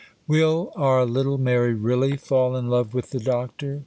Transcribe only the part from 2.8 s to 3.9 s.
with the Doctor?